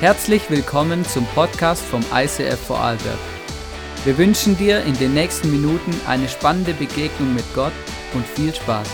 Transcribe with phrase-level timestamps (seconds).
[0.00, 3.18] Herzlich willkommen zum Podcast vom ICF Vorarlberg.
[4.06, 7.74] Wir wünschen dir in den nächsten Minuten eine spannende Begegnung mit Gott
[8.14, 8.88] und viel Spaß.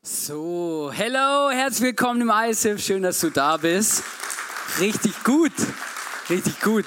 [0.00, 2.82] So, hello, herzlich willkommen im ICF.
[2.82, 4.02] Schön, dass du da bist.
[4.80, 5.52] Richtig gut,
[6.30, 6.86] richtig gut.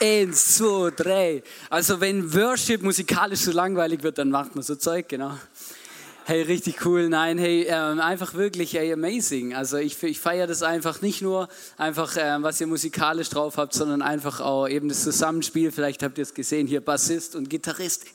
[0.00, 1.42] Eins, zwei, drei.
[1.68, 5.38] Also wenn Worship musikalisch so langweilig wird, dann macht man so Zeug, genau.
[6.26, 7.10] Hey, richtig cool.
[7.10, 9.54] Nein, hey, ähm, einfach wirklich, hey, amazing.
[9.54, 13.74] Also ich, ich feiere das einfach nicht nur, einfach ähm, was ihr musikalisch drauf habt,
[13.74, 15.70] sondern einfach auch eben das Zusammenspiel.
[15.70, 18.06] Vielleicht habt ihr es gesehen, hier Bassist und Gitarrist.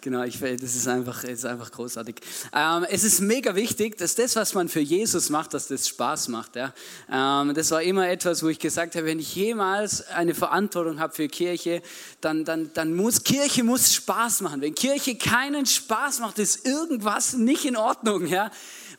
[0.00, 2.16] Genau, ich, das ist einfach, ist einfach großartig.
[2.52, 6.28] Ähm, es ist mega wichtig, dass das, was man für Jesus macht, dass das Spaß
[6.28, 6.56] macht.
[6.56, 6.72] Ja?
[7.10, 11.14] Ähm, das war immer etwas, wo ich gesagt habe, wenn ich jemals eine Verantwortung habe
[11.14, 11.82] für Kirche,
[12.20, 14.60] dann, dann, dann muss Kirche muss Spaß machen.
[14.60, 18.26] Wenn Kirche keinen Spaß macht, ist irgendwas nicht in Ordnung.
[18.26, 18.50] Ja?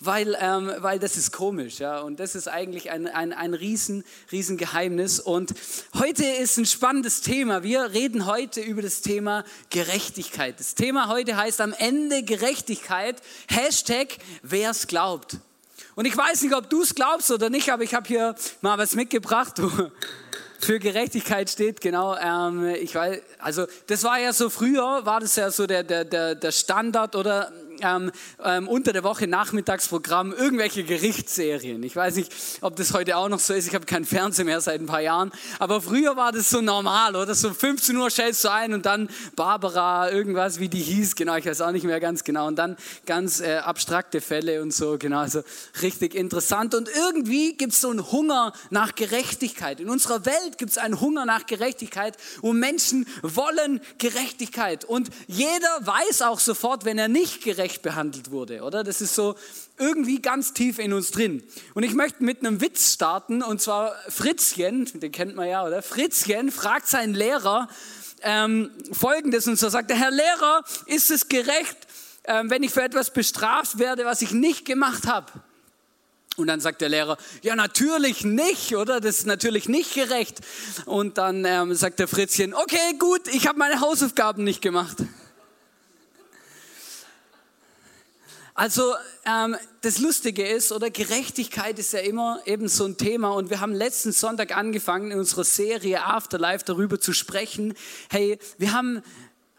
[0.06, 1.80] Weil, ähm, weil das ist komisch.
[1.80, 2.00] Ja?
[2.00, 5.20] Und das ist eigentlich ein, ein, ein riesen, riesen Geheimnis.
[5.20, 5.54] Und
[5.98, 7.64] heute ist ein spannendes Thema.
[7.64, 10.60] Wir reden heute über das Thema Gerechtigkeit.
[10.60, 13.22] Das Thema heute heißt am Ende Gerechtigkeit.
[13.48, 15.38] Hashtag, wer es glaubt.
[15.96, 18.78] Und ich weiß nicht, ob du es glaubst oder nicht, aber ich habe hier mal
[18.78, 19.62] was mitgebracht.
[20.60, 22.16] für Gerechtigkeit steht, genau.
[22.16, 26.36] Ähm, ich weiß, also das war ja so früher, war das ja so der, der,
[26.36, 28.12] der, Standard oder ähm,
[28.44, 31.82] ähm, unter der Woche Nachmittagsprogramm irgendwelche Gerichtsserien.
[31.84, 33.68] Ich weiß nicht, ob das heute auch noch so ist.
[33.68, 35.32] Ich habe keinen Fernseher mehr seit ein paar Jahren.
[35.60, 37.36] Aber früher war das so normal, oder?
[37.36, 41.46] So 15 Uhr stellst du ein und dann Barbara, irgendwas, wie die hieß, genau, ich
[41.46, 42.48] weiß auch nicht mehr ganz genau.
[42.48, 45.20] Und dann ganz äh, abstrakte Fälle und so, genau.
[45.20, 45.42] Also
[45.82, 46.76] richtig interessant.
[46.76, 49.80] Und irgendwie gibt es so einen Hunger nach Gerechtigkeit.
[49.80, 54.86] In unserer Welt gibt es einen Hunger nach Gerechtigkeit und Menschen wollen Gerechtigkeit.
[54.86, 58.84] Und jeder weiß auch sofort, wenn er nicht gerecht ungerecht behandelt wurde, oder?
[58.84, 59.36] Das ist so
[59.78, 61.44] irgendwie ganz tief in uns drin.
[61.74, 65.82] Und ich möchte mit einem Witz starten, und zwar Fritzchen, den kennt man ja, oder?
[65.82, 67.68] Fritzchen fragt seinen Lehrer
[68.22, 71.78] ähm, Folgendes, und so sagt er, Herr Lehrer, ist es gerecht,
[72.26, 75.32] ähm, wenn ich für etwas bestraft werde, was ich nicht gemacht habe?
[76.38, 79.00] Und dann sagt der Lehrer, ja natürlich nicht, oder?
[79.00, 80.42] Das ist natürlich nicht gerecht.
[80.86, 84.98] Und dann ähm, sagt der Fritzchen, okay, gut, ich habe meine Hausaufgaben nicht gemacht.
[88.58, 88.94] Also
[89.26, 93.60] ähm, das Lustige ist, oder Gerechtigkeit ist ja immer eben so ein Thema und wir
[93.60, 97.74] haben letzten Sonntag angefangen in unserer Serie Afterlife darüber zu sprechen.
[98.10, 99.04] Hey, wir haben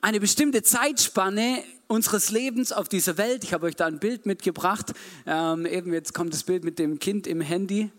[0.00, 3.44] eine bestimmte Zeitspanne unseres Lebens auf dieser Welt.
[3.44, 4.94] Ich habe euch da ein Bild mitgebracht.
[5.26, 7.90] Ähm, eben jetzt kommt das Bild mit dem Kind im Handy.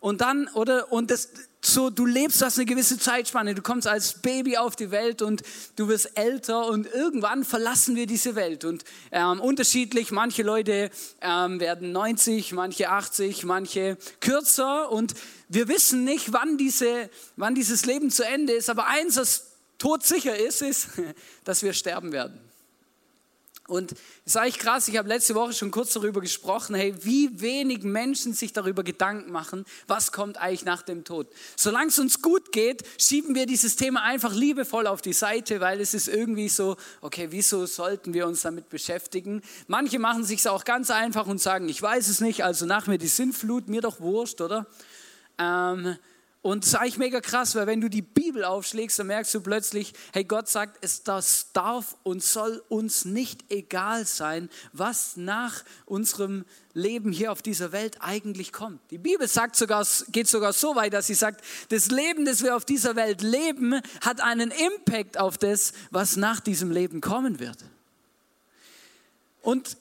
[0.00, 1.28] Und dann, oder, und das,
[1.62, 5.20] so, du lebst, du hast eine gewisse Zeitspanne, du kommst als Baby auf die Welt
[5.20, 5.42] und
[5.76, 8.64] du wirst älter und irgendwann verlassen wir diese Welt.
[8.64, 10.90] Und ähm, unterschiedlich, manche Leute
[11.20, 15.14] ähm, werden 90, manche 80, manche kürzer und
[15.48, 18.70] wir wissen nicht, wann, diese, wann dieses Leben zu Ende ist.
[18.70, 20.88] Aber eins, was todsicher ist, ist,
[21.44, 22.49] dass wir sterben werden.
[23.70, 23.94] Und
[24.24, 28.34] ist eigentlich krass, ich habe letzte Woche schon kurz darüber gesprochen, hey, wie wenig Menschen
[28.34, 31.28] sich darüber Gedanken machen, was kommt eigentlich nach dem Tod.
[31.54, 35.80] Solange es uns gut geht, schieben wir dieses Thema einfach liebevoll auf die Seite, weil
[35.80, 39.40] es ist irgendwie so, okay, wieso sollten wir uns damit beschäftigen?
[39.68, 42.98] Manche machen sich auch ganz einfach und sagen, ich weiß es nicht, also nach mir
[42.98, 44.66] die Sintflut, mir doch wurscht, oder?
[45.38, 45.96] Ähm,
[46.42, 49.92] und das ist mega krass, weil wenn du die Bibel aufschlägst, dann merkst du plötzlich,
[50.14, 56.46] hey, Gott sagt, es das darf und soll uns nicht egal sein, was nach unserem
[56.72, 58.80] Leben hier auf dieser Welt eigentlich kommt.
[58.90, 62.56] Die Bibel sagt sogar, geht sogar so weit, dass sie sagt, das Leben, das wir
[62.56, 67.58] auf dieser Welt leben, hat einen Impact auf das, was nach diesem Leben kommen wird.
[69.42, 69.76] Und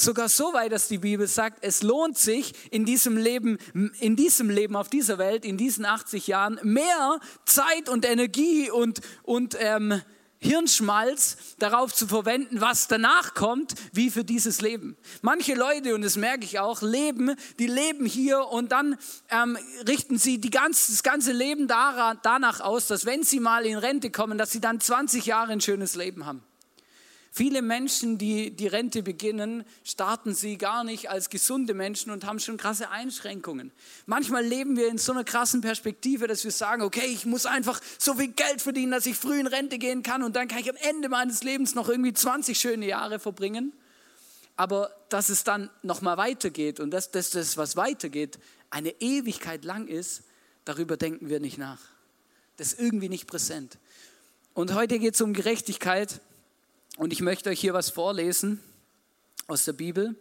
[0.00, 3.58] Sogar so weit, dass die Bibel sagt, es lohnt sich in diesem Leben,
[3.98, 9.00] in diesem Leben auf dieser Welt, in diesen 80 Jahren, mehr Zeit und Energie und,
[9.24, 10.00] und ähm,
[10.38, 14.96] Hirnschmalz darauf zu verwenden, was danach kommt, wie für dieses Leben.
[15.20, 18.96] Manche Leute, und das merke ich auch, leben, die leben hier und dann
[19.30, 19.58] ähm,
[19.88, 24.12] richten sie die ganz, das ganze Leben danach aus, dass wenn sie mal in Rente
[24.12, 26.44] kommen, dass sie dann 20 Jahre ein schönes Leben haben.
[27.30, 32.40] Viele Menschen, die die Rente beginnen, starten sie gar nicht als gesunde Menschen und haben
[32.40, 33.70] schon krasse Einschränkungen.
[34.06, 37.80] Manchmal leben wir in so einer krassen Perspektive, dass wir sagen, okay, ich muss einfach
[37.98, 40.70] so viel Geld verdienen, dass ich früh in Rente gehen kann und dann kann ich
[40.70, 43.72] am Ende meines Lebens noch irgendwie 20 schöne Jahre verbringen.
[44.56, 48.38] Aber dass es dann nochmal weitergeht und dass das, was weitergeht,
[48.70, 50.22] eine Ewigkeit lang ist,
[50.64, 51.80] darüber denken wir nicht nach.
[52.56, 53.78] Das ist irgendwie nicht präsent.
[54.54, 56.20] Und heute geht es um Gerechtigkeit.
[56.98, 58.60] Und ich möchte euch hier was vorlesen
[59.46, 60.16] aus der Bibel.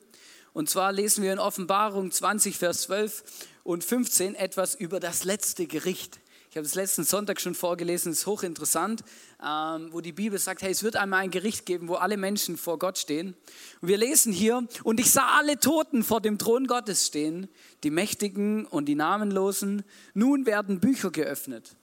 [0.54, 3.24] Und zwar lesen wir in Offenbarung 20, Vers 12
[3.64, 6.20] und 15 etwas über das letzte Gericht.
[6.52, 9.04] Ich habe es letzten Sonntag schon vorgelesen, es ist hochinteressant,
[9.44, 12.58] ähm, wo die Bibel sagt, hey, es wird einmal ein Gericht geben, wo alle Menschen
[12.58, 13.36] vor Gott stehen.
[13.82, 17.48] Und wir lesen hier, und ich sah alle Toten vor dem Thron Gottes stehen,
[17.84, 19.82] die Mächtigen und die Namenlosen.
[20.14, 21.76] Nun werden Bücher geöffnet.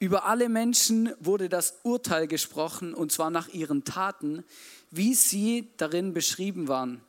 [0.00, 4.44] Über alle Menschen wurde das Urteil gesprochen, und zwar nach ihren Taten,
[4.90, 7.02] wie sie darin beschrieben waren.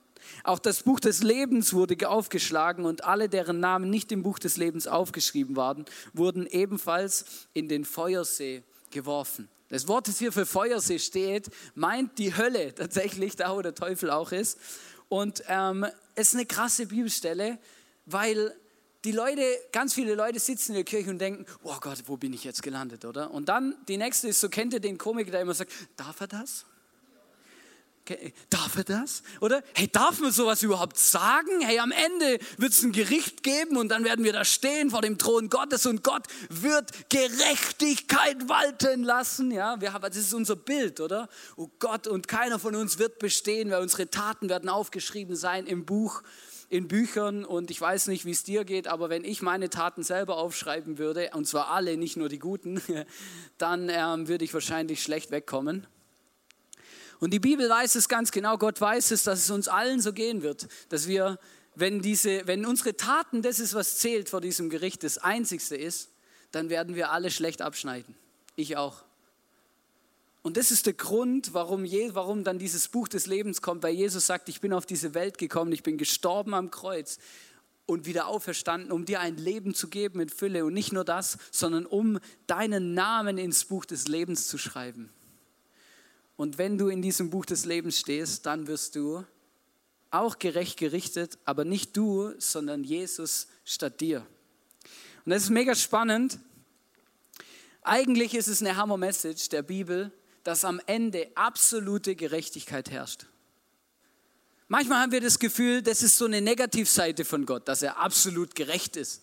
[0.43, 4.57] Auch das Buch des Lebens wurde aufgeschlagen und alle, deren Namen nicht im Buch des
[4.57, 9.47] Lebens aufgeschrieben waren, wurden ebenfalls in den Feuersee geworfen.
[9.69, 14.11] Das Wort, das hier für Feuersee steht, meint die Hölle tatsächlich, da wo der Teufel
[14.11, 14.59] auch ist.
[15.07, 15.85] Und ähm,
[16.15, 17.57] es ist eine krasse Bibelstelle,
[18.05, 18.53] weil
[19.03, 22.33] die Leute, ganz viele Leute sitzen in der Kirche und denken, oh Gott, wo bin
[22.33, 23.31] ich jetzt gelandet, oder?
[23.31, 26.27] Und dann die nächste ist, so kennt ihr den Komiker, der immer sagt, darf er
[26.27, 26.65] das?
[28.50, 29.21] Darf er das?
[29.39, 29.63] Oder?
[29.74, 31.62] Hey, darf man sowas überhaupt sagen?
[31.62, 35.01] Hey, am Ende wird es ein Gericht geben und dann werden wir da stehen vor
[35.01, 39.51] dem Thron Gottes und Gott wird Gerechtigkeit walten lassen.
[39.51, 41.30] Ja, wir haben, das ist unser Bild, oder?
[41.56, 45.86] Oh Gott, und keiner von uns wird bestehen, weil unsere Taten werden aufgeschrieben sein im
[45.86, 46.24] Buch,
[46.71, 50.03] in Büchern und ich weiß nicht, wie es dir geht, aber wenn ich meine Taten
[50.03, 52.81] selber aufschreiben würde, und zwar alle, nicht nur die guten,
[53.57, 55.85] dann ähm, würde ich wahrscheinlich schlecht wegkommen.
[57.19, 60.13] Und die Bibel weiß es ganz genau, Gott weiß es, dass es uns allen so
[60.13, 61.39] gehen wird, dass wir,
[61.75, 66.09] wenn, diese, wenn unsere Taten, das ist, was zählt vor diesem Gericht, das Einzigste ist,
[66.51, 68.15] dann werden wir alle schlecht abschneiden.
[68.56, 69.03] Ich auch.
[70.43, 73.93] Und das ist der Grund, warum, je, warum dann dieses Buch des Lebens kommt, weil
[73.93, 77.19] Jesus sagt, ich bin auf diese Welt gekommen, ich bin gestorben am Kreuz
[77.85, 80.65] und wieder auferstanden, um dir ein Leben zu geben in Fülle.
[80.65, 85.11] Und nicht nur das, sondern um deinen Namen ins Buch des Lebens zu schreiben.
[86.38, 89.23] Und wenn du in diesem Buch des Lebens stehst, dann wirst du
[90.09, 94.25] auch gerecht gerichtet, aber nicht du, sondern Jesus statt dir.
[95.23, 96.39] Und das ist mega spannend.
[97.83, 100.11] Eigentlich ist es eine Hammer-Message der Bibel,
[100.43, 103.25] dass am Ende absolute Gerechtigkeit herrscht.
[104.67, 108.55] Manchmal haben wir das Gefühl, das ist so eine Negativseite von Gott, dass er absolut
[108.55, 109.21] gerecht ist.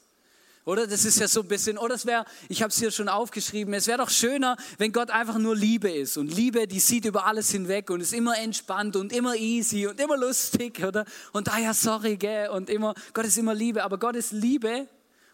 [0.69, 3.09] Oder das ist ja so ein bisschen, oder es wäre, ich habe es hier schon
[3.09, 6.19] aufgeschrieben, es wäre doch schöner, wenn Gott einfach nur Liebe ist.
[6.19, 9.99] Und Liebe, die sieht über alles hinweg und ist immer entspannt und immer easy und
[9.99, 11.07] immer lustig, oder?
[11.33, 12.51] Und ah ja, sorry, gell?
[12.51, 14.87] Und immer, Gott ist immer Liebe, aber Gott ist Liebe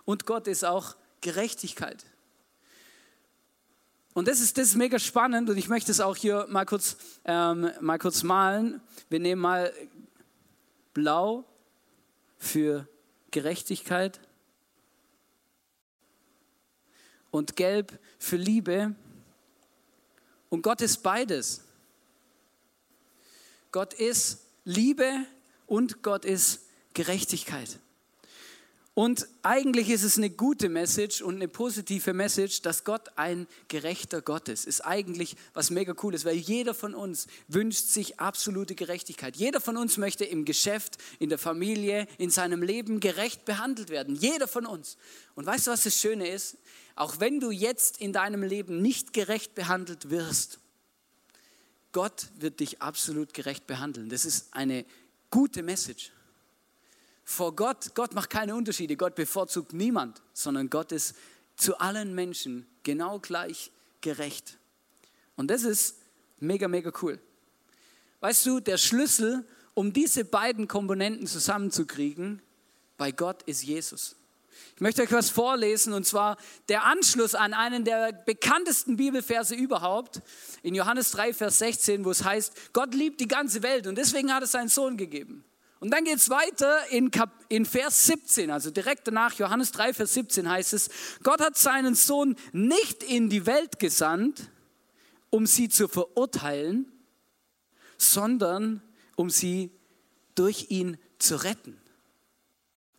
[0.04, 2.04] und Gott ist auch Gerechtigkeit.
[4.14, 6.96] Und das ist, das ist mega spannend und ich möchte es auch hier mal kurz,
[7.24, 8.80] ähm, mal kurz malen.
[9.10, 9.72] Wir nehmen mal
[10.94, 11.44] blau
[12.38, 12.88] für
[13.32, 14.20] Gerechtigkeit
[17.32, 18.94] und Gelb für Liebe.
[20.48, 21.62] Und Gott ist beides.
[23.72, 25.26] Gott ist Liebe
[25.66, 26.60] und Gott ist
[26.94, 27.80] Gerechtigkeit.
[28.94, 34.22] Und eigentlich ist es eine gute Message und eine positive Message, dass Gott ein gerechter
[34.22, 34.66] Gott ist.
[34.68, 39.34] Ist eigentlich was mega cool ist, weil jeder von uns wünscht sich absolute Gerechtigkeit.
[39.34, 44.14] Jeder von uns möchte im Geschäft, in der Familie, in seinem Leben gerecht behandelt werden.
[44.14, 44.96] Jeder von uns.
[45.34, 46.56] Und weißt du, was das Schöne ist?
[46.94, 50.60] Auch wenn du jetzt in deinem Leben nicht gerecht behandelt wirst,
[51.90, 54.08] Gott wird dich absolut gerecht behandeln.
[54.08, 54.84] Das ist eine
[55.30, 56.12] gute Message.
[57.24, 58.96] Vor Gott, Gott macht keine Unterschiede.
[58.96, 61.14] Gott bevorzugt niemand, sondern Gott ist
[61.56, 64.58] zu allen Menschen genau gleich gerecht.
[65.36, 65.96] Und das ist
[66.38, 67.18] mega, mega cool.
[68.20, 72.40] Weißt du, der Schlüssel, um diese beiden Komponenten zusammenzukriegen,
[72.96, 74.16] bei Gott ist Jesus.
[74.76, 76.36] Ich möchte euch was vorlesen und zwar
[76.68, 80.20] der Anschluss an einen der bekanntesten Bibelverse überhaupt
[80.62, 84.32] in Johannes 3, Vers 16, wo es heißt, Gott liebt die ganze Welt und deswegen
[84.32, 85.44] hat es seinen Sohn gegeben.
[85.84, 89.92] Und dann geht es weiter in, Kap in Vers 17, also direkt danach, Johannes 3,
[89.92, 90.88] Vers 17 heißt es,
[91.22, 94.48] Gott hat seinen Sohn nicht in die Welt gesandt,
[95.28, 96.90] um sie zu verurteilen,
[97.98, 98.80] sondern
[99.16, 99.72] um sie
[100.34, 101.78] durch ihn zu retten.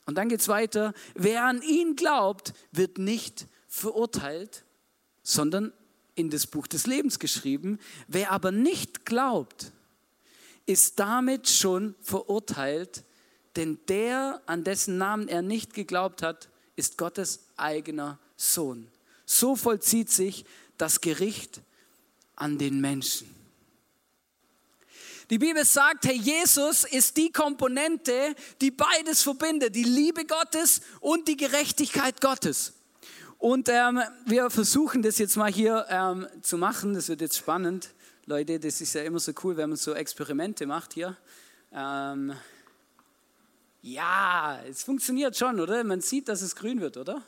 [0.06, 4.64] Und dann geht es weiter, wer an ihn glaubt, wird nicht verurteilt,
[5.24, 5.74] sondern
[6.14, 7.80] in das Buch des Lebens geschrieben.
[8.08, 9.72] Wer aber nicht glaubt,
[10.66, 13.04] ist damit schon verurteilt,
[13.56, 18.88] denn der, an dessen Namen er nicht geglaubt hat, ist Gottes eigener Sohn.
[19.26, 20.46] So vollzieht sich
[20.78, 21.62] das Gericht
[22.36, 23.34] an den Menschen.
[25.30, 31.28] Die Bibel sagt, Herr Jesus ist die Komponente, die beides verbindet, die Liebe Gottes und
[31.28, 32.74] die Gerechtigkeit Gottes.
[33.40, 37.90] Und ähm, wir versuchen das jetzt mal hier ähm, zu machen, das wird jetzt spannend.
[38.28, 41.16] Leute, das ist ja immer so cool, wenn man so Experimente macht hier.
[41.72, 42.34] Ähm,
[43.84, 45.84] ja, es funktioniert schon, oder?
[45.84, 47.22] Man sieht, dass es grün wird, oder?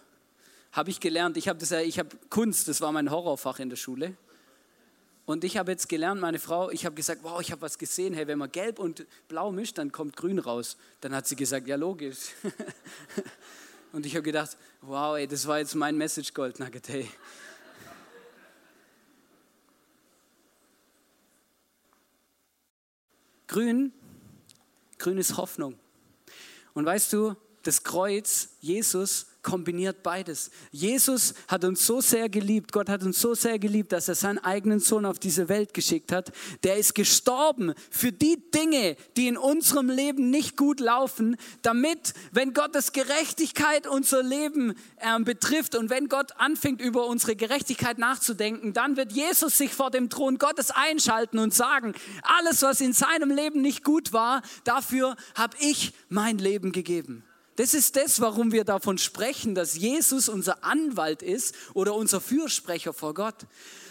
[0.72, 1.38] Habe ich gelernt.
[1.38, 2.02] Ich habe ja, ich
[2.32, 4.18] Kunst, das war mein Horrorfach in der Schule.
[5.28, 8.16] Und ich habe jetzt gelernt, meine Frau, ich habe gesagt, wow, ich habe was gesehen,
[8.16, 10.78] hey, wenn man gelb und blau mischt, dann kommt grün raus.
[11.02, 12.30] Dann hat sie gesagt, ja, logisch.
[13.92, 17.08] und ich habe gedacht, wow, ey, das war jetzt mein Message Gold Nugget, hey.
[23.48, 23.94] Grün,
[24.98, 25.78] grün ist Hoffnung.
[26.74, 30.52] Und weißt du, das Kreuz, Jesus, kombiniert beides.
[30.72, 34.40] Jesus hat uns so sehr geliebt, Gott hat uns so sehr geliebt, dass er seinen
[34.40, 36.34] eigenen Sohn auf diese Welt geschickt hat.
[36.64, 42.54] Der ist gestorben für die Dinge, die in unserem Leben nicht gut laufen, damit, wenn
[42.54, 48.98] Gottes Gerechtigkeit unser Leben äh, betrifft und wenn Gott anfängt, über unsere Gerechtigkeit nachzudenken, dann
[48.98, 53.62] wird Jesus sich vor dem Thron Gottes einschalten und sagen, alles, was in seinem Leben
[53.62, 57.24] nicht gut war, dafür habe ich mein Leben gegeben.
[57.58, 62.94] Das ist das, warum wir davon sprechen, dass Jesus unser Anwalt ist oder unser Fürsprecher
[62.94, 63.48] vor Gott.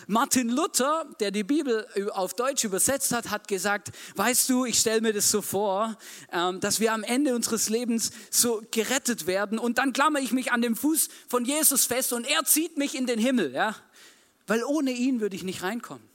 [0.07, 5.01] Martin Luther, der die Bibel auf Deutsch übersetzt hat, hat gesagt, weißt du, ich stelle
[5.01, 5.99] mir das so vor,
[6.33, 10.53] ähm, dass wir am Ende unseres Lebens so gerettet werden und dann klammere ich mich
[10.53, 13.75] an dem Fuß von Jesus fest und er zieht mich in den Himmel, ja?
[14.47, 16.09] Weil ohne ihn würde ich nicht reinkommen.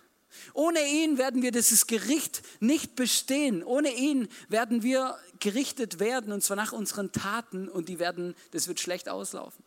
[0.54, 3.64] Ohne ihn werden wir dieses Gericht nicht bestehen.
[3.64, 8.68] Ohne ihn werden wir gerichtet werden und zwar nach unseren Taten und die werden, das
[8.68, 9.64] wird schlecht auslaufen.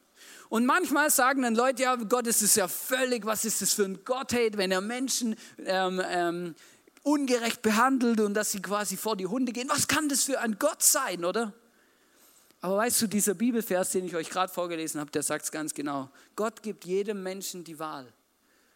[0.48, 3.84] Und manchmal sagen dann Leute, ja, Gott ist es ja völlig, was ist das für
[3.84, 6.54] ein Gottheit, wenn er Menschen ähm, ähm,
[7.02, 9.68] ungerecht behandelt und dass sie quasi vor die Hunde gehen.
[9.68, 11.52] Was kann das für ein Gott sein, oder?
[12.60, 15.74] Aber weißt du, dieser Bibelvers, den ich euch gerade vorgelesen habe, der sagt es ganz
[15.74, 16.08] genau.
[16.34, 18.10] Gott gibt jedem Menschen die Wahl.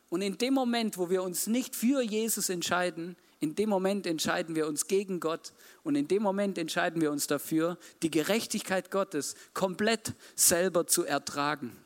[0.08, 4.56] Und in dem Moment, wo wir uns nicht für Jesus entscheiden, in dem Moment entscheiden
[4.56, 5.52] wir uns gegen Gott
[5.84, 11.76] und in dem Moment entscheiden wir uns dafür, die Gerechtigkeit Gottes komplett selber zu ertragen.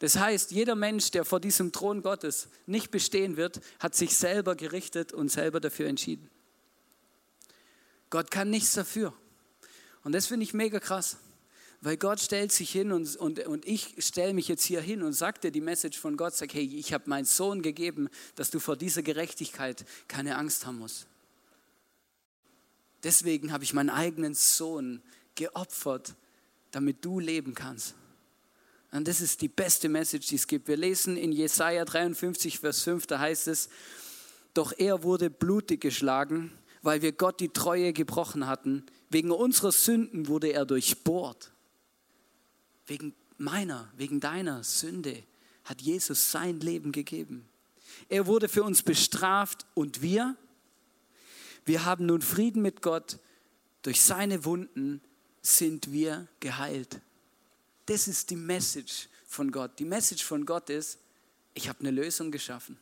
[0.00, 4.54] Das heißt, jeder Mensch, der vor diesem Thron Gottes nicht bestehen wird, hat sich selber
[4.54, 6.30] gerichtet und selber dafür entschieden.
[8.10, 9.12] Gott kann nichts dafür.
[10.04, 11.18] Und das finde ich mega krass.
[11.80, 15.12] Weil Gott stellt sich hin und, und, und ich stelle mich jetzt hier hin und
[15.12, 18.76] sagte die Message von Gott, sag, hey, ich habe meinen Sohn gegeben, dass du vor
[18.76, 21.06] dieser Gerechtigkeit keine Angst haben musst.
[23.04, 25.02] Deswegen habe ich meinen eigenen Sohn
[25.36, 26.16] geopfert,
[26.72, 27.94] damit du leben kannst.
[28.90, 30.66] Und das ist die beste Message, die es gibt.
[30.66, 33.68] Wir lesen in Jesaja 53, Vers 5, da heißt es,
[34.54, 36.50] doch er wurde blutig geschlagen,
[36.82, 38.84] weil wir Gott die Treue gebrochen hatten.
[39.10, 41.52] Wegen unserer Sünden wurde er durchbohrt.
[42.88, 45.22] Wegen meiner, wegen deiner Sünde
[45.64, 47.48] hat Jesus sein Leben gegeben.
[48.08, 50.36] Er wurde für uns bestraft und wir,
[51.64, 53.18] wir haben nun Frieden mit Gott.
[53.82, 55.00] Durch seine Wunden
[55.42, 57.00] sind wir geheilt.
[57.86, 59.78] Das ist die Message von Gott.
[59.78, 60.98] Die Message von Gott ist,
[61.54, 62.78] ich habe eine Lösung geschaffen.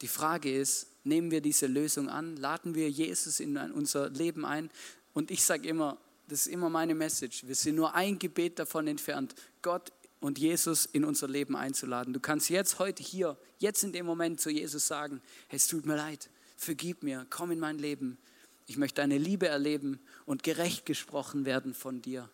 [0.00, 2.36] Die Frage ist, nehmen wir diese Lösung an?
[2.36, 4.70] Laden wir Jesus in unser Leben ein?
[5.12, 7.46] Und ich sage immer, das ist immer meine Message.
[7.46, 12.12] Wir sind nur ein Gebet davon entfernt, Gott und Jesus in unser Leben einzuladen.
[12.12, 15.84] Du kannst jetzt, heute hier, jetzt in dem Moment zu Jesus sagen, hey, es tut
[15.84, 18.18] mir leid, vergib mir, komm in mein Leben.
[18.66, 22.30] Ich möchte deine Liebe erleben und gerecht gesprochen werden von dir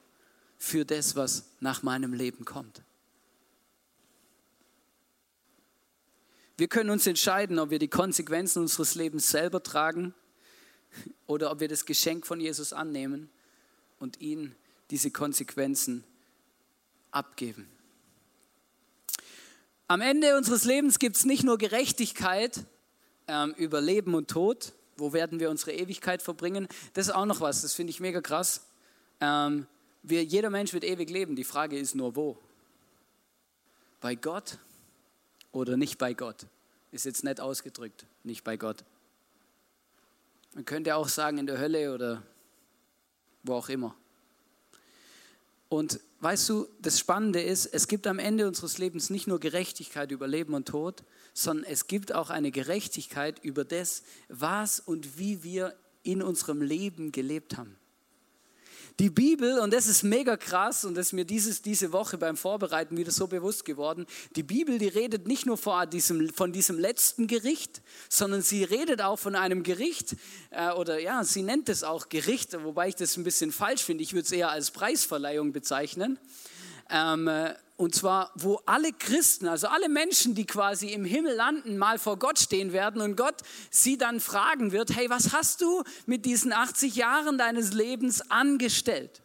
[0.59, 2.83] für das, was nach meinem Leben kommt.
[6.59, 10.13] Wir können uns entscheiden, ob wir die Konsequenzen unseres Lebens selber tragen
[11.27, 13.31] oder ob wir das Geschenk von Jesus annehmen
[13.99, 14.55] und ihn
[14.91, 16.05] diese Konsequenzen
[17.11, 17.69] abgeben.
[19.87, 22.65] Am Ende unseres Lebens gibt es nicht nur Gerechtigkeit
[23.27, 26.69] ähm, über Leben und Tod, wo werden wir unsere Ewigkeit verbringen.
[26.93, 28.67] Das ist auch noch was, das finde ich mega krass.
[29.21, 29.67] Ähm,
[30.03, 31.37] wir, jeder Mensch wird ewig leben.
[31.37, 32.39] Die Frage ist nur, wo?
[34.01, 34.59] Bei Gott
[35.53, 36.47] oder nicht bei Gott?
[36.93, 38.85] Ist jetzt nett ausgedrückt, nicht bei Gott.
[40.55, 42.23] Man könnte auch sagen in der Hölle oder
[43.43, 43.95] wo auch immer.
[45.69, 50.11] Und weißt du, das Spannende ist, es gibt am Ende unseres Lebens nicht nur Gerechtigkeit
[50.11, 51.05] über Leben und Tod,
[51.35, 57.13] sondern es gibt auch eine Gerechtigkeit über das, was und wie wir in unserem Leben
[57.13, 57.77] gelebt haben.
[59.01, 62.37] Die Bibel, und das ist mega krass und das ist mir dieses, diese Woche beim
[62.37, 66.81] Vorbereiten wieder so bewusst geworden, die Bibel, die redet nicht nur von diesem, von diesem
[66.81, 70.17] letzten Gericht, sondern sie redet auch von einem Gericht,
[70.51, 74.03] äh, oder ja, sie nennt es auch Gericht, wobei ich das ein bisschen falsch finde.
[74.03, 76.19] Ich würde es eher als Preisverleihung bezeichnen.
[76.91, 81.79] Ähm, äh, und zwar, wo alle Christen, also alle Menschen, die quasi im Himmel landen,
[81.79, 83.37] mal vor Gott stehen werden und Gott
[83.71, 89.23] sie dann fragen wird, hey, was hast du mit diesen 80 Jahren deines Lebens angestellt?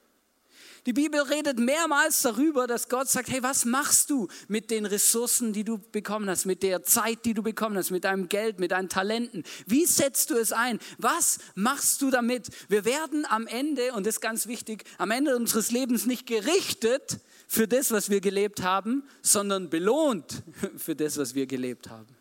[0.86, 5.54] Die Bibel redet mehrmals darüber, dass Gott sagt, hey, was machst du mit den Ressourcen,
[5.54, 8.72] die du bekommen hast, mit der Zeit, die du bekommen hast, mit deinem Geld, mit
[8.72, 9.44] deinen Talenten?
[9.66, 10.80] Wie setzt du es ein?
[10.98, 12.50] Was machst du damit?
[12.68, 17.20] Wir werden am Ende, und das ist ganz wichtig, am Ende unseres Lebens nicht gerichtet
[17.48, 20.44] für das, was wir gelebt haben, sondern belohnt
[20.76, 22.14] für das, was wir gelebt haben.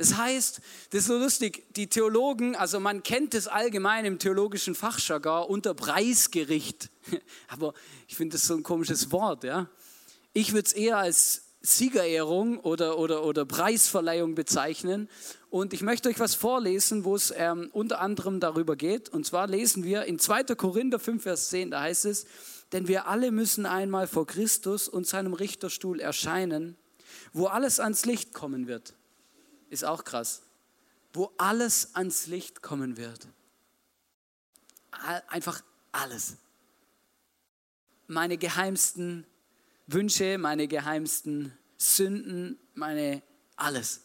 [0.00, 4.74] Das heißt, das ist so lustig, die Theologen, also man kennt es allgemein im theologischen
[4.74, 6.88] Fachjargon unter Preisgericht.
[7.48, 7.74] Aber
[8.08, 9.44] ich finde das so ein komisches Wort.
[9.44, 9.68] Ja?
[10.32, 15.10] Ich würde es eher als Siegerehrung oder, oder, oder Preisverleihung bezeichnen.
[15.50, 19.10] Und ich möchte euch was vorlesen, wo es ähm, unter anderem darüber geht.
[19.10, 20.44] Und zwar lesen wir in 2.
[20.54, 22.24] Korinther 5, Vers 10, da heißt es,
[22.72, 26.78] denn wir alle müssen einmal vor Christus und seinem Richterstuhl erscheinen,
[27.34, 28.94] wo alles ans Licht kommen wird
[29.70, 30.42] ist auch krass,
[31.12, 33.26] wo alles ans Licht kommen wird.
[35.28, 35.62] Einfach
[35.92, 36.36] alles.
[38.06, 39.26] Meine geheimsten
[39.86, 43.22] Wünsche, meine geheimsten Sünden, meine
[43.56, 44.02] alles.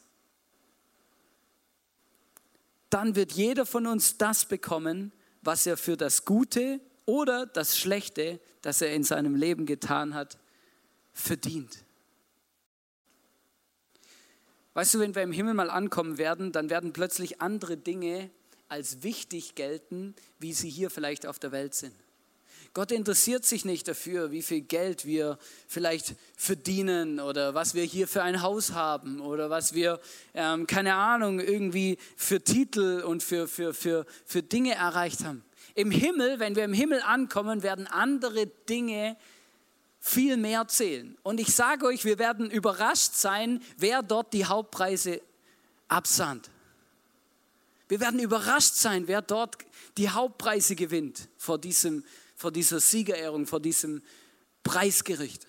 [2.90, 8.40] Dann wird jeder von uns das bekommen, was er für das Gute oder das Schlechte,
[8.62, 10.38] das er in seinem Leben getan hat,
[11.14, 11.85] verdient.
[14.76, 18.30] Weißt du, wenn wir im Himmel mal ankommen werden, dann werden plötzlich andere Dinge
[18.68, 21.94] als wichtig gelten, wie sie hier vielleicht auf der Welt sind.
[22.74, 28.06] Gott interessiert sich nicht dafür, wie viel Geld wir vielleicht verdienen oder was wir hier
[28.06, 30.02] für ein Haus haben oder was wir,
[30.34, 35.46] ähm, keine Ahnung, irgendwie für Titel und für, für, für, für Dinge erreicht haben.
[35.76, 39.16] Im Himmel, wenn wir im Himmel ankommen, werden andere Dinge
[40.08, 41.18] viel mehr zählen.
[41.24, 45.20] Und ich sage euch, wir werden überrascht sein, wer dort die Hauptpreise
[45.88, 46.52] absandt.
[47.88, 49.58] Wir werden überrascht sein, wer dort
[49.98, 52.04] die Hauptpreise gewinnt vor, diesem,
[52.36, 54.04] vor dieser Siegerehrung, vor diesem
[54.62, 55.48] Preisgericht.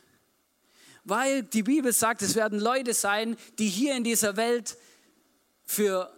[1.04, 4.78] Weil die Bibel sagt, es werden Leute sein, die hier in dieser Welt
[5.66, 6.10] für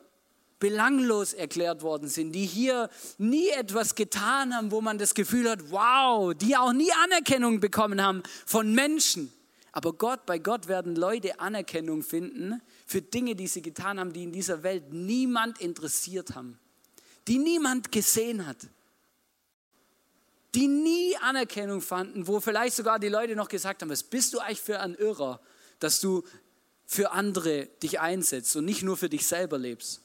[0.58, 5.70] belanglos erklärt worden sind, die hier nie etwas getan haben, wo man das Gefühl hat,
[5.70, 9.32] wow, die auch nie Anerkennung bekommen haben von Menschen.
[9.72, 14.24] Aber Gott, bei Gott werden Leute Anerkennung finden für Dinge, die sie getan haben, die
[14.24, 16.58] in dieser Welt niemand interessiert haben,
[17.28, 18.56] die niemand gesehen hat,
[20.54, 24.40] die nie Anerkennung fanden, wo vielleicht sogar die Leute noch gesagt haben, was bist du
[24.40, 25.40] eigentlich für ein Irrer,
[25.78, 26.24] dass du
[26.86, 30.00] für andere dich einsetzt und nicht nur für dich selber lebst.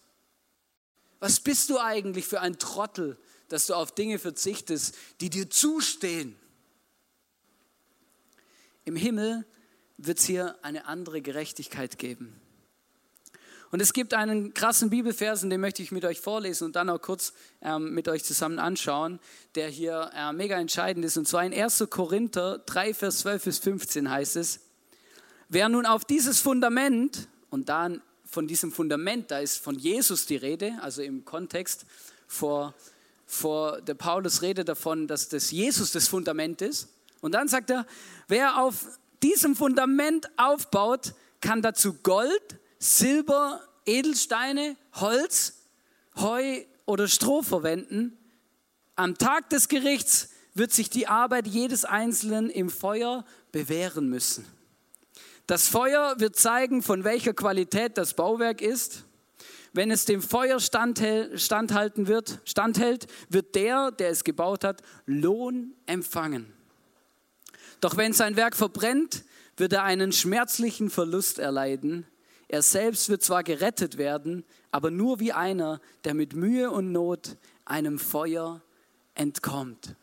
[1.23, 6.35] Was bist du eigentlich für ein Trottel, dass du auf Dinge verzichtest, die dir zustehen?
[8.83, 9.45] Im Himmel
[9.95, 12.41] wird es hier eine andere Gerechtigkeit geben.
[13.71, 17.01] Und es gibt einen krassen Bibelversen, den möchte ich mit euch vorlesen und dann auch
[17.01, 17.31] kurz
[17.61, 19.21] ähm, mit euch zusammen anschauen,
[19.55, 21.15] der hier äh, mega entscheidend ist.
[21.15, 21.85] Und zwar in 1.
[21.89, 24.59] Korinther 3, Vers 12 bis 15 heißt es,
[25.47, 28.01] wer nun auf dieses Fundament, und dann
[28.33, 31.85] von diesem Fundament, da ist von Jesus die Rede, also im Kontext
[32.27, 32.73] vor,
[33.27, 36.89] vor der Paulus redet davon, dass das Jesus das Fundament ist.
[37.21, 37.85] Und dann sagt er,
[38.27, 38.87] wer auf
[39.21, 45.59] diesem Fundament aufbaut, kann dazu Gold, Silber, Edelsteine, Holz,
[46.15, 48.17] Heu oder Stroh verwenden.
[48.95, 54.45] Am Tag des Gerichts wird sich die Arbeit jedes Einzelnen im Feuer bewähren müssen.
[55.47, 59.03] Das Feuer wird zeigen, von welcher Qualität das Bauwerk ist.
[59.73, 66.53] Wenn es dem Feuer standhalten wird, standhält, wird der, der es gebaut hat, Lohn empfangen.
[67.81, 69.25] Doch wenn sein Werk verbrennt,
[69.57, 72.05] wird er einen schmerzlichen Verlust erleiden.
[72.47, 77.35] Er selbst wird zwar gerettet werden, aber nur wie einer, der mit Mühe und Not
[77.65, 78.61] einem Feuer
[79.15, 79.95] entkommt.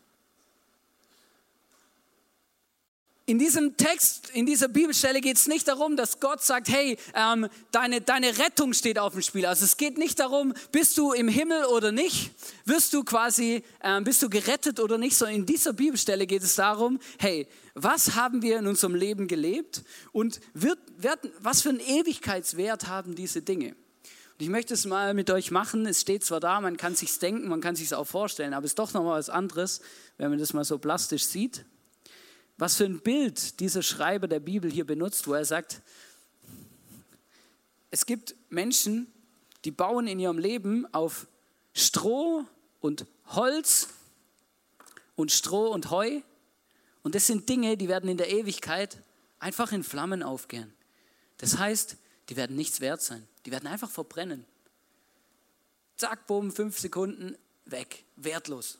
[3.31, 7.47] In diesem Text, in dieser Bibelstelle geht es nicht darum, dass Gott sagt, hey, ähm,
[7.71, 9.45] deine, deine Rettung steht auf dem Spiel.
[9.45, 12.31] Also es geht nicht darum, bist du im Himmel oder nicht,
[12.65, 16.55] wirst du quasi, ähm, bist du gerettet oder nicht, sondern in dieser Bibelstelle geht es
[16.55, 21.79] darum, hey, was haben wir in unserem Leben gelebt und wird, wird, was für einen
[21.79, 23.69] Ewigkeitswert haben diese Dinge?
[23.69, 25.85] Und ich möchte es mal mit euch machen.
[25.85, 28.71] Es steht zwar da, man kann sich denken, man kann sich auch vorstellen, aber es
[28.71, 29.79] ist doch noch mal was anderes,
[30.17, 31.63] wenn man das mal so plastisch sieht
[32.61, 35.81] was für ein Bild dieser Schreiber der Bibel hier benutzt, wo er sagt,
[37.89, 39.11] es gibt Menschen,
[39.65, 41.25] die bauen in ihrem Leben auf
[41.73, 42.45] Stroh
[42.79, 43.87] und Holz
[45.15, 46.21] und Stroh und Heu.
[47.01, 48.99] Und das sind Dinge, die werden in der Ewigkeit
[49.39, 50.71] einfach in Flammen aufgehen.
[51.37, 51.97] Das heißt,
[52.29, 53.27] die werden nichts wert sein.
[53.47, 54.45] Die werden einfach verbrennen.
[55.97, 58.77] Zack, boom, fünf Sekunden, weg, wertlos.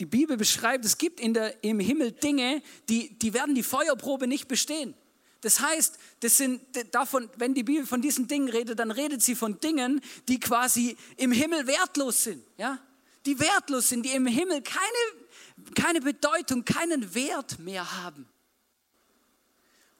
[0.00, 4.26] Die Bibel beschreibt, es gibt in der, im Himmel Dinge, die, die werden die Feuerprobe
[4.26, 4.94] nicht bestehen.
[5.42, 9.34] Das heißt, das sind davon, wenn die Bibel von diesen Dingen redet, dann redet sie
[9.34, 12.42] von Dingen, die quasi im Himmel wertlos sind.
[12.56, 12.78] Ja?
[13.26, 18.26] Die wertlos sind, die im Himmel keine, keine Bedeutung, keinen Wert mehr haben.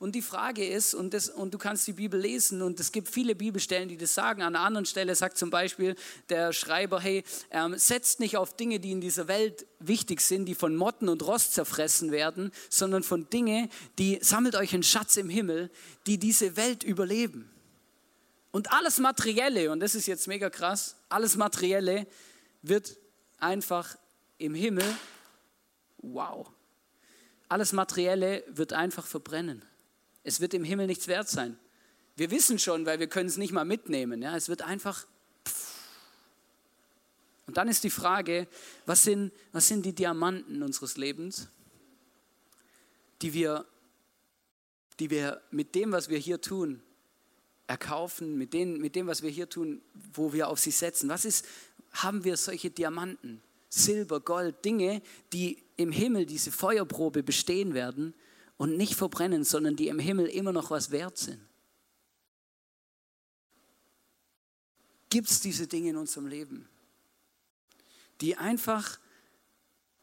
[0.01, 3.11] Und die Frage ist, und, das, und du kannst die Bibel lesen, und es gibt
[3.11, 4.41] viele Bibelstellen, die das sagen.
[4.41, 5.95] An einer anderen Stelle sagt zum Beispiel
[6.31, 10.55] der Schreiber, hey, ähm, setzt nicht auf Dinge, die in dieser Welt wichtig sind, die
[10.55, 15.29] von Motten und Rost zerfressen werden, sondern von Dinge, die, sammelt euch einen Schatz im
[15.29, 15.71] Himmel,
[16.07, 17.51] die diese Welt überleben.
[18.53, 22.07] Und alles Materielle, und das ist jetzt mega krass, alles Materielle
[22.63, 22.97] wird
[23.39, 23.99] einfach
[24.39, 24.97] im Himmel,
[25.99, 26.51] wow,
[27.51, 29.63] alles Materielle wird einfach verbrennen.
[30.23, 31.59] Es wird im Himmel nichts wert sein.
[32.17, 34.21] Wir wissen schon, weil wir können es nicht mal mitnehmen.
[34.23, 34.37] Ja?
[34.37, 35.07] Es wird einfach.
[37.47, 38.47] Und dann ist die Frage,
[38.87, 41.49] was sind, was sind die Diamanten unseres Lebens,
[43.23, 43.65] die wir,
[45.01, 46.83] die wir mit dem, was wir hier tun,
[47.67, 49.81] erkaufen, mit, denen, mit dem, was wir hier tun,
[50.13, 51.09] wo wir auf sie setzen.
[51.09, 51.47] Was ist,
[51.93, 55.03] haben wir solche Diamanten, Silber, Gold, Dinge,
[55.33, 58.15] die im Himmel diese Feuerprobe bestehen werden
[58.61, 61.41] und nicht verbrennen, sondern die im Himmel immer noch was wert sind.
[65.09, 66.69] Gibt es diese Dinge in unserem Leben,
[68.21, 69.01] die einfach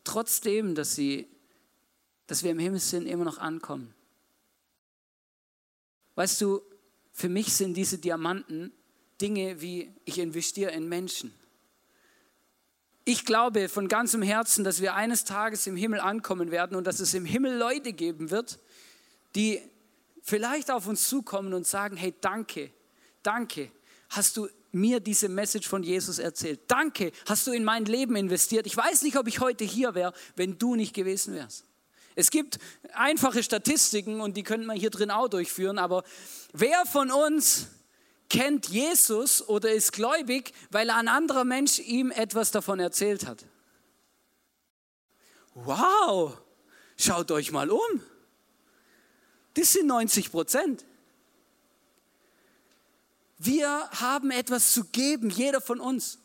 [0.03, 1.27] trotzdem, dass, sie,
[2.25, 3.93] dass wir im Himmel sind, immer noch ankommen?
[6.15, 6.63] Weißt du,
[7.11, 8.73] für mich sind diese Diamanten
[9.21, 11.31] Dinge wie ich investiere in Menschen.
[13.09, 16.99] Ich glaube von ganzem Herzen, dass wir eines Tages im Himmel ankommen werden und dass
[16.99, 18.59] es im Himmel Leute geben wird,
[19.33, 19.61] die
[20.21, 22.69] vielleicht auf uns zukommen und sagen, hey, danke,
[23.23, 23.71] danke,
[24.09, 26.59] hast du mir diese Message von Jesus erzählt.
[26.67, 28.65] Danke, hast du in mein Leben investiert.
[28.65, 31.63] Ich weiß nicht, ob ich heute hier wäre, wenn du nicht gewesen wärst.
[32.15, 32.59] Es gibt
[32.91, 36.03] einfache Statistiken und die könnte man hier drin auch durchführen, aber
[36.51, 37.67] wer von uns
[38.29, 43.45] kennt Jesus oder ist gläubig, weil ein anderer Mensch ihm etwas davon erzählt hat.
[45.53, 46.37] Wow,
[46.97, 48.03] schaut euch mal um.
[49.53, 50.85] Das sind 90 Prozent.
[53.39, 56.19] Wir haben etwas zu geben, jeder von uns.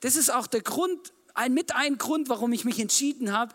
[0.00, 3.54] Das ist auch der Grund, ein, mit ein Grund, warum ich mich entschieden habe,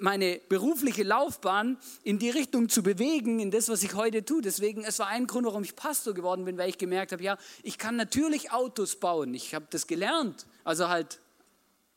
[0.00, 4.42] meine berufliche Laufbahn in die Richtung zu bewegen, in das, was ich heute tue.
[4.42, 7.38] Deswegen, es war ein Grund, warum ich Pastor geworden bin, weil ich gemerkt habe, ja,
[7.62, 9.34] ich kann natürlich Autos bauen.
[9.34, 10.46] Ich habe das gelernt.
[10.62, 11.20] Also halt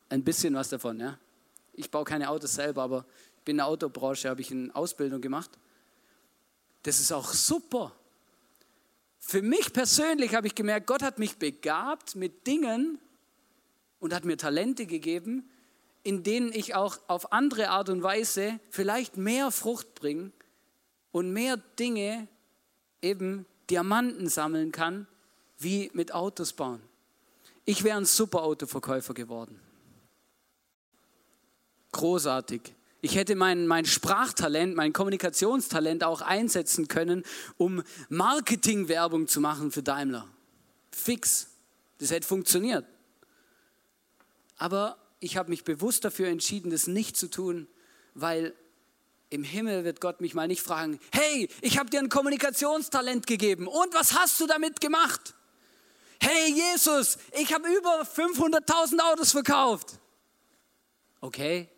[0.10, 1.00] ein bisschen was davon.
[1.00, 1.20] Ja.
[1.74, 3.06] Ich baue keine Autos selber, aber
[3.46, 5.52] bin in der Autobranche, habe ich eine Ausbildung gemacht.
[6.84, 7.94] Das ist auch super.
[9.20, 13.00] Für mich persönlich habe ich gemerkt, Gott hat mich begabt mit Dingen
[14.00, 15.50] und hat mir Talente gegeben,
[16.08, 20.32] in denen ich auch auf andere Art und Weise vielleicht mehr Frucht bringe
[21.12, 22.30] und mehr Dinge,
[23.02, 25.06] eben Diamanten sammeln kann,
[25.58, 26.82] wie mit Autos bauen.
[27.66, 29.60] Ich wäre ein super Autoverkäufer geworden.
[31.92, 32.74] Großartig.
[33.02, 37.24] Ich hätte mein, mein Sprachtalent, mein Kommunikationstalent auch einsetzen können,
[37.58, 40.26] um Marketingwerbung zu machen für Daimler.
[40.90, 41.50] Fix.
[41.98, 42.86] Das hätte funktioniert.
[44.56, 47.68] Aber ich habe mich bewusst dafür entschieden, das nicht zu tun,
[48.14, 48.54] weil
[49.30, 53.68] im Himmel wird Gott mich mal nicht fragen, hey, ich habe dir ein Kommunikationstalent gegeben
[53.68, 55.34] und was hast du damit gemacht?
[56.20, 60.00] Hey Jesus, ich habe über 500.000 Autos verkauft.
[61.22, 61.70] Okay,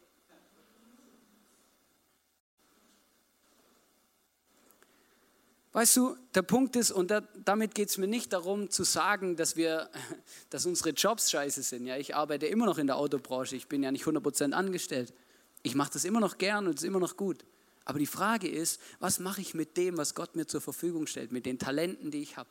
[5.72, 9.36] Weißt du, der Punkt ist, und da, damit geht es mir nicht darum zu sagen,
[9.36, 9.90] dass, wir,
[10.50, 11.86] dass unsere Jobs scheiße sind.
[11.86, 15.14] Ja, ich arbeite immer noch in der Autobranche, ich bin ja nicht 100% angestellt.
[15.62, 17.46] Ich mache das immer noch gern und es ist immer noch gut.
[17.86, 21.32] Aber die Frage ist, was mache ich mit dem, was Gott mir zur Verfügung stellt,
[21.32, 22.50] mit den Talenten, die ich habe?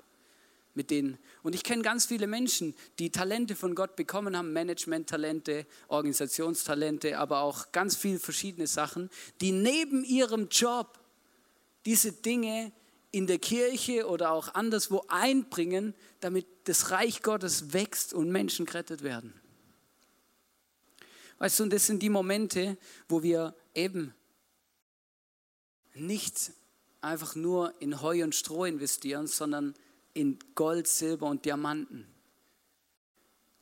[0.74, 1.18] Mit denen.
[1.42, 7.40] Und ich kenne ganz viele Menschen, die Talente von Gott bekommen haben, Management-Talente, Organisationstalente, aber
[7.40, 10.98] auch ganz viele verschiedene Sachen, die neben ihrem Job
[11.84, 12.72] diese Dinge
[13.10, 19.02] in der Kirche oder auch anderswo einbringen, damit das Reich Gottes wächst und Menschen gerettet
[19.02, 19.32] werden.
[21.38, 22.76] Weißt du, und das sind die Momente,
[23.08, 24.14] wo wir eben
[25.94, 26.52] nicht
[27.00, 29.74] einfach nur in Heu und Stroh investieren, sondern
[30.14, 32.06] in Gold, Silber und Diamanten.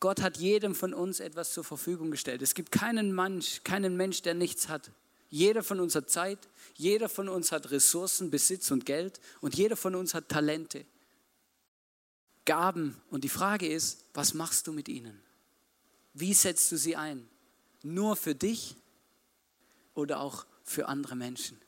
[0.00, 2.42] Gott hat jedem von uns etwas zur Verfügung gestellt.
[2.42, 4.90] Es gibt keinen Mensch, keinen Mensch, der nichts hat.
[5.28, 6.38] Jeder von uns hat Zeit,
[6.74, 10.84] jeder von uns hat Ressourcen, Besitz und Geld und jeder von uns hat Talente,
[12.44, 12.96] Gaben.
[13.10, 15.20] Und die Frage ist, was machst du mit ihnen?
[16.14, 17.28] Wie setzt du sie ein?
[17.82, 18.76] Nur für dich
[19.94, 21.60] oder auch für andere Menschen?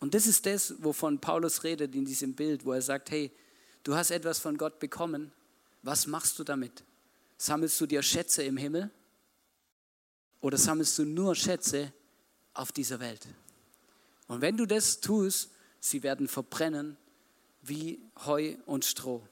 [0.00, 3.30] Und das ist das, wovon Paulus redet in diesem Bild, wo er sagt, hey,
[3.84, 5.32] du hast etwas von Gott bekommen,
[5.82, 6.84] was machst du damit?
[7.38, 8.90] Sammelst du dir Schätze im Himmel
[10.40, 11.92] oder sammelst du nur Schätze
[12.54, 13.26] auf dieser Welt?
[14.28, 16.96] Und wenn du das tust, sie werden verbrennen
[17.62, 19.22] wie Heu und Stroh.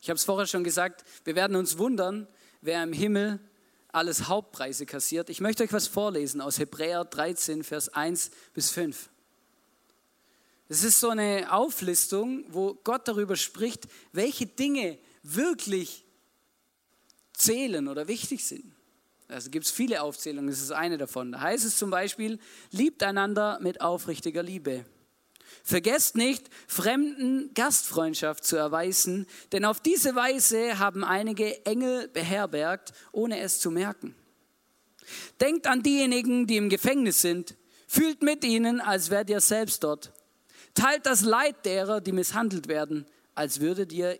[0.00, 2.26] Ich habe es vorher schon gesagt, wir werden uns wundern,
[2.60, 3.40] wer im Himmel
[3.88, 5.30] alles Hauptpreise kassiert.
[5.30, 9.10] Ich möchte euch was vorlesen aus Hebräer 13, Vers 1 bis 5.
[10.68, 16.04] Es ist so eine Auflistung, wo Gott darüber spricht, welche Dinge wirklich
[17.34, 18.74] zählen oder wichtig sind.
[19.28, 21.32] Also gibt es viele Aufzählungen, das ist eine davon.
[21.32, 22.38] Da heißt es zum Beispiel,
[22.70, 24.84] liebt einander mit aufrichtiger Liebe.
[25.64, 33.40] Vergesst nicht, Fremden Gastfreundschaft zu erweisen, denn auf diese Weise haben einige Engel beherbergt, ohne
[33.40, 34.14] es zu merken.
[35.40, 37.56] Denkt an diejenigen, die im Gefängnis sind,
[37.86, 40.12] fühlt mit ihnen, als wärt ihr selbst dort.
[40.74, 44.18] Teilt das Leid derer, die misshandelt werden, als würdet ihr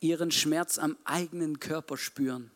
[0.00, 2.50] ihren Schmerz am eigenen Körper spüren.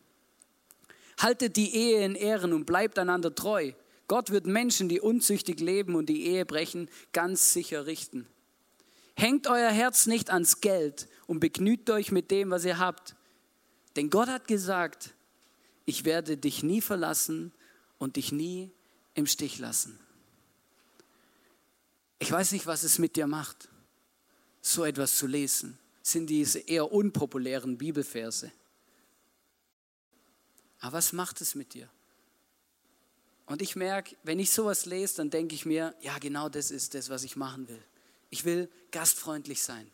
[1.17, 3.73] Haltet die Ehe in Ehren und bleibt einander treu.
[4.07, 8.27] Gott wird Menschen, die unzüchtig leben und die Ehe brechen, ganz sicher richten.
[9.15, 13.15] Hängt euer Herz nicht ans Geld und begnügt euch mit dem, was ihr habt.
[13.95, 15.13] Denn Gott hat gesagt,
[15.85, 17.51] ich werde dich nie verlassen
[17.99, 18.71] und dich nie
[19.13, 19.99] im Stich lassen.
[22.19, 23.69] Ich weiß nicht, was es mit dir macht,
[24.61, 28.51] so etwas zu lesen sind diese eher unpopulären Bibelverse.
[30.83, 31.87] Aber was macht es mit dir?
[33.45, 36.93] Und ich merke, wenn ich sowas lese, dann denke ich mir, ja, genau das ist
[36.93, 37.81] das, was ich machen will.
[38.29, 39.89] Ich will gastfreundlich sein.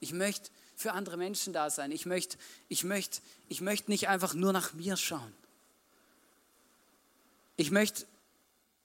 [0.00, 1.92] Ich möchte für andere Menschen da sein.
[1.92, 5.34] Ich möchte, ich möchte, ich möchte nicht einfach nur nach mir schauen.
[7.56, 8.06] Ich möchte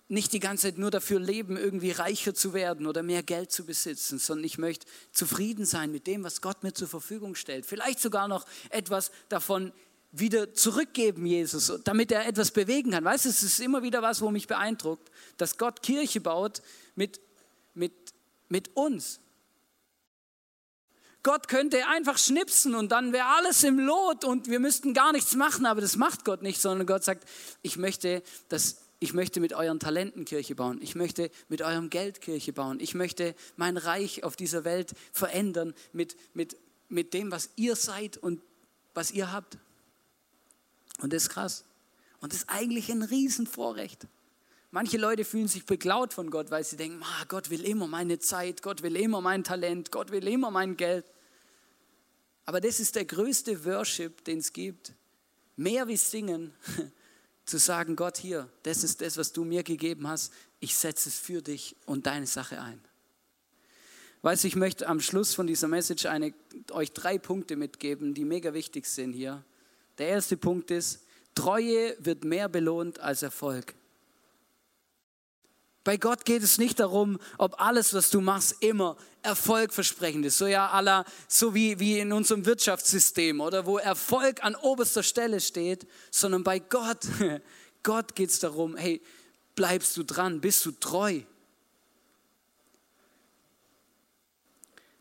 [0.10, 3.66] nicht die ganze Zeit nur dafür leben, irgendwie reicher zu werden oder mehr Geld zu
[3.66, 7.66] besitzen, sondern ich möchte zufrieden sein mit dem, was Gott mir zur Verfügung stellt.
[7.66, 9.72] Vielleicht sogar noch etwas davon
[10.12, 13.04] wieder zurückgeben, Jesus, damit er etwas bewegen kann.
[13.04, 16.62] Weißt du, es ist immer wieder was, wo mich beeindruckt, dass Gott Kirche baut
[16.96, 17.20] mit,
[17.74, 17.94] mit,
[18.48, 19.20] mit uns.
[21.24, 25.36] Gott könnte einfach schnipsen und dann wäre alles im Lot und wir müssten gar nichts
[25.36, 27.28] machen, aber das macht Gott nicht, sondern Gott sagt,
[27.62, 30.80] ich möchte, dass ich möchte mit euren Talenten Kirche bauen.
[30.82, 32.80] Ich möchte mit eurem Geld Kirche bauen.
[32.80, 36.58] Ich möchte mein Reich auf dieser Welt verändern mit, mit,
[36.90, 38.42] mit dem, was ihr seid und
[38.96, 39.58] was ihr habt.
[41.02, 41.64] Und das ist krass.
[42.20, 44.08] Und das ist eigentlich ein Riesenvorrecht.
[44.72, 48.20] Manche Leute fühlen sich beklaut von Gott, weil sie denken, ah, Gott will immer meine
[48.20, 51.06] Zeit, Gott will immer mein Talent, Gott will immer mein Geld.
[52.46, 54.94] Aber das ist der größte Worship, den es gibt.
[55.56, 56.54] Mehr wie singen
[57.46, 61.18] zu sagen, Gott hier, das ist das, was du mir gegeben hast, ich setze es
[61.18, 62.82] für dich und deine Sache ein.
[64.22, 66.34] Weißt du, ich möchte am Schluss von dieser Message eine,
[66.72, 69.44] euch drei Punkte mitgeben, die mega wichtig sind hier.
[69.98, 71.06] Der erste Punkt ist,
[71.36, 73.76] Treue wird mehr belohnt als Erfolg.
[75.84, 80.38] Bei Gott geht es nicht darum, ob alles, was du machst, immer erfolgversprechend ist.
[80.38, 85.40] So ja, aller, so wie, wie in unserem Wirtschaftssystem oder wo Erfolg an oberster Stelle
[85.40, 87.08] steht, sondern bei Gott,
[87.84, 89.02] Gott geht es darum, hey,
[89.56, 91.22] bleibst du dran, bist du treu?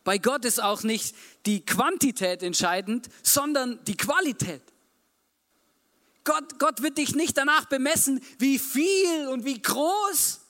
[0.05, 4.63] Bei Gott ist auch nicht die Quantität entscheidend, sondern die Qualität.
[6.27, 10.41] Gott, Gott wird dich nicht danach bemessen, wie viel und wie groß,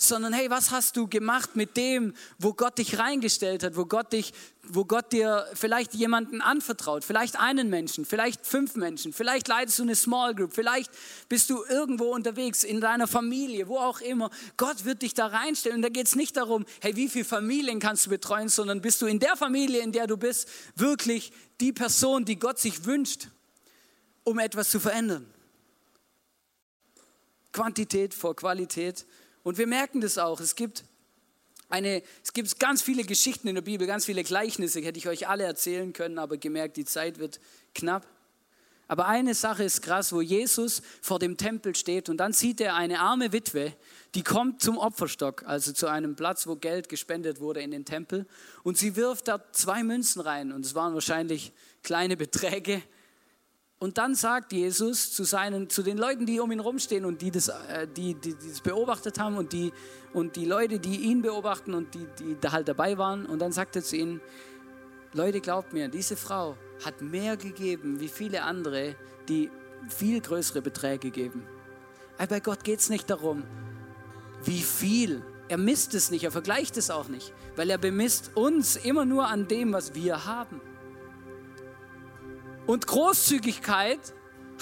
[0.00, 4.12] sondern hey, was hast du gemacht mit dem, wo Gott dich reingestellt hat, wo Gott
[4.12, 9.80] dich, wo Gott dir vielleicht jemanden anvertraut, vielleicht einen Menschen, vielleicht fünf Menschen, vielleicht leitest
[9.80, 10.92] du eine Small Group, vielleicht
[11.28, 14.30] bist du irgendwo unterwegs in deiner Familie, wo auch immer.
[14.56, 17.80] Gott wird dich da reinstellen und da geht es nicht darum, hey, wie viele Familien
[17.80, 21.72] kannst du betreuen, sondern bist du in der Familie, in der du bist, wirklich die
[21.72, 23.30] Person, die Gott sich wünscht,
[24.28, 25.26] um etwas zu verändern.
[27.52, 29.06] Quantität vor Qualität
[29.42, 30.40] und wir merken das auch.
[30.40, 30.84] Es gibt,
[31.70, 35.28] eine, es gibt ganz viele Geschichten in der Bibel, ganz viele Gleichnisse, hätte ich euch
[35.28, 37.40] alle erzählen können, aber gemerkt, die Zeit wird
[37.74, 38.06] knapp.
[38.86, 42.74] Aber eine Sache ist krass, wo Jesus vor dem Tempel steht und dann sieht er
[42.74, 43.74] eine arme Witwe,
[44.14, 48.26] die kommt zum Opferstock, also zu einem Platz, wo Geld gespendet wurde in den Tempel.
[48.62, 52.82] Und sie wirft da zwei Münzen rein und es waren wahrscheinlich kleine Beträge.
[53.80, 57.30] Und dann sagt Jesus zu, seinen, zu den Leuten, die um ihn rumstehen und die
[57.30, 59.72] das, äh, die, die, die das beobachtet haben und die,
[60.12, 63.24] und die Leute, die ihn beobachten und die, die da halt dabei waren.
[63.24, 64.20] Und dann sagt er zu ihnen,
[65.12, 68.96] Leute, glaubt mir, diese Frau hat mehr gegeben wie viele andere,
[69.28, 69.50] die
[69.88, 71.46] viel größere Beträge geben.
[72.16, 73.44] Aber bei Gott geht es nicht darum,
[74.44, 75.22] wie viel.
[75.48, 79.28] Er misst es nicht, er vergleicht es auch nicht, weil er bemisst uns immer nur
[79.28, 80.60] an dem, was wir haben.
[82.68, 83.98] Und Großzügigkeit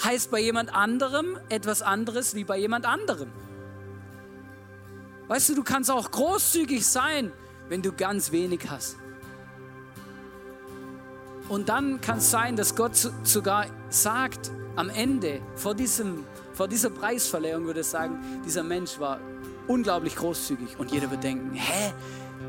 [0.01, 3.29] heißt bei jemand anderem etwas anderes wie bei jemand anderem.
[5.27, 7.33] Weißt du, du kannst auch großzügig sein,
[7.67, 8.95] wenn du ganz wenig hast.
[11.49, 16.91] Und dann kann es sein, dass Gott sogar sagt, am Ende, vor, diesem, vor dieser
[16.91, 19.19] Preisverleihung würde ich sagen, dieser Mensch war
[19.67, 20.77] unglaublich großzügig.
[20.79, 21.93] Und jeder wird denken, hä,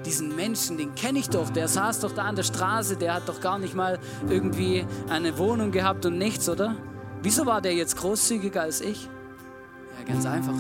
[0.04, 3.28] diesen Menschen, den kenne ich doch, der saß doch da an der Straße, der hat
[3.28, 6.76] doch gar nicht mal irgendwie eine Wohnung gehabt und nichts, oder?
[7.22, 9.08] Wieso war der jetzt großzügiger als ich?
[9.98, 10.54] Ja, ganz einfach,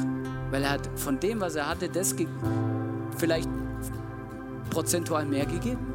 [0.50, 2.14] weil er hat von dem, was er hatte, das
[3.16, 3.48] vielleicht
[4.70, 5.86] prozentual mehr gegeben.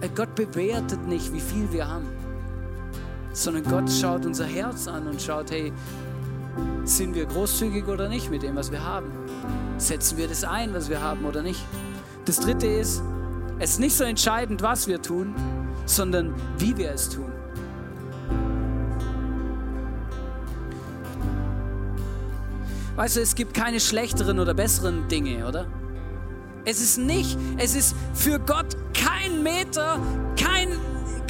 [0.00, 2.06] Äh, Gott bewertet nicht, wie viel wir haben,
[3.32, 5.72] sondern Gott schaut unser Herz an und schaut, hey,
[6.84, 9.10] sind wir großzügig oder nicht mit dem, was wir haben?
[9.76, 11.60] Setzen wir das ein, was wir haben oder nicht?
[12.24, 13.02] Das Dritte ist,
[13.58, 15.34] es ist nicht so entscheidend, was wir tun,
[15.86, 17.32] sondern wie wir es tun.
[22.96, 25.66] Weißt du, es gibt keine schlechteren oder besseren Dinge, oder?
[26.64, 30.00] Es ist nicht, es ist für Gott kein Meter,
[30.36, 30.68] kein,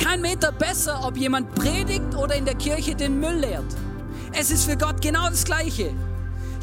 [0.03, 3.77] kein Meter besser, ob jemand predigt oder in der Kirche den Müll leert.
[4.33, 5.91] Es ist für Gott genau das Gleiche.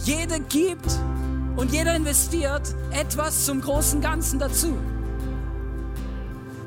[0.04, 1.00] Jeder gibt
[1.56, 4.78] und jeder investiert etwas zum großen Ganzen dazu.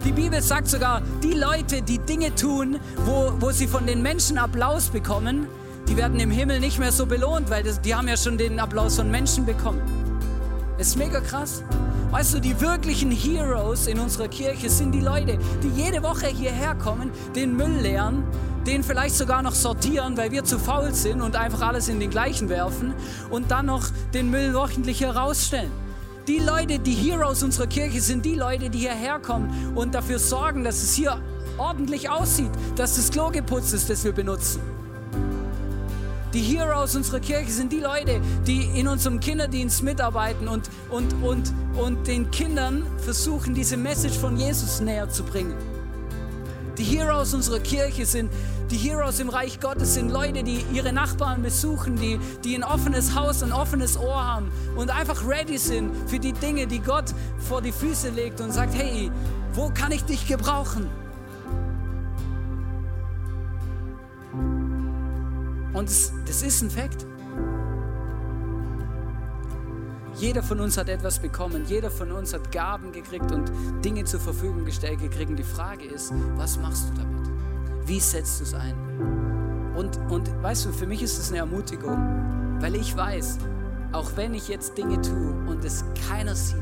[0.05, 4.39] Die Bibel sagt sogar, die Leute, die Dinge tun, wo, wo sie von den Menschen
[4.39, 5.47] Applaus bekommen,
[5.89, 8.61] die werden im Himmel nicht mehr so belohnt, weil das, die haben ja schon den
[8.61, 9.81] Applaus von Menschen bekommen.
[10.79, 11.63] ist mega krass.
[12.11, 16.75] Weißt du, die wirklichen Heroes in unserer Kirche sind die Leute, die jede Woche hierher
[16.75, 18.25] kommen, den Müll leeren,
[18.69, 22.11] den vielleicht sogar noch sortieren, weil wir zu faul sind und einfach alles in den
[22.11, 22.93] gleichen werfen
[23.31, 25.73] und dann noch den Müll wöchentlich herausstellen.
[26.27, 30.65] Die Leute, die Heroes unserer Kirche sind, die Leute, die hierher kommen und dafür sorgen,
[30.65, 31.19] dass es hier
[31.57, 34.61] ordentlich aussieht, dass das Klo geputzt ist, das wir benutzen.
[36.35, 41.55] Die Heroes unserer Kirche sind die Leute, die in unserem Kinderdienst mitarbeiten und, und, und,
[41.75, 45.78] und den Kindern versuchen, diese Message von Jesus näher zu bringen.
[46.79, 48.31] Die Heroes unserer Kirche sind
[48.71, 53.17] die Heroes im Reich Gottes sind Leute, die ihre Nachbarn besuchen, die, die ein offenes
[53.17, 57.07] Haus, ein offenes Ohr haben und einfach ready sind für die Dinge, die Gott
[57.38, 59.11] vor die Füße legt und sagt, hey,
[59.55, 60.87] wo kann ich dich gebrauchen?
[65.73, 67.07] Und das, das ist ein Fakt.
[70.19, 73.53] Jeder von uns hat etwas bekommen, jeder von uns hat Gaben gekriegt und
[73.85, 75.39] Dinge zur Verfügung gestellt gekriegt.
[75.39, 77.31] Die Frage ist, was machst du damit?
[77.87, 78.75] Wie setzt du es ein?
[79.77, 81.97] Und, und weißt du, für mich ist es eine Ermutigung,
[82.61, 83.39] weil ich weiß,
[83.93, 86.59] auch wenn ich jetzt Dinge tue und es keiner sieht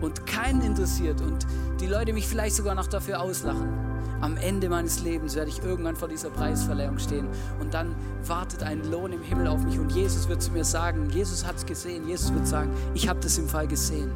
[0.00, 1.44] und keinen interessiert und
[1.80, 5.96] die Leute mich vielleicht sogar noch dafür auslachen, am Ende meines Lebens werde ich irgendwann
[5.96, 7.26] vor dieser Preisverleihung stehen
[7.60, 11.10] und dann wartet ein Lohn im Himmel auf mich und Jesus wird zu mir sagen,
[11.10, 14.12] Jesus hat es gesehen, Jesus wird sagen, ich habe das im Fall gesehen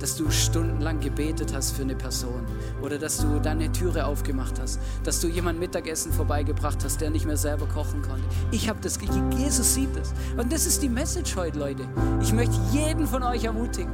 [0.00, 2.46] dass du stundenlang gebetet hast für eine Person
[2.82, 7.26] oder dass du deine Türe aufgemacht hast, dass du jemand Mittagessen vorbeigebracht hast, der nicht
[7.26, 8.24] mehr selber kochen konnte.
[8.50, 8.98] Ich habe das,
[9.36, 10.12] Jesus sieht es.
[10.36, 11.88] Und das ist die Message heute, Leute.
[12.22, 13.92] Ich möchte jeden von euch ermutigen.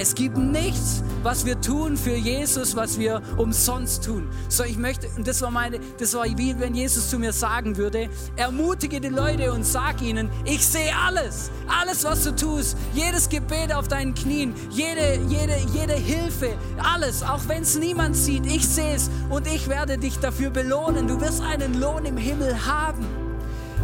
[0.00, 4.28] Es gibt nichts, was wir tun für Jesus, was wir umsonst tun.
[4.48, 7.76] So, ich möchte, und das war meine, das war wie wenn Jesus zu mir sagen
[7.76, 13.28] würde, ermutige die Leute und sag ihnen, ich sehe alles, alles, was du tust, jedes
[13.28, 18.68] Gebet auf deinen Knien, jede, jede, jede Hilfe, alles, auch wenn es niemand sieht, ich
[18.68, 21.08] sehe es und ich werde dich dafür belohnen.
[21.08, 23.04] Du wirst einen Lohn im Himmel haben.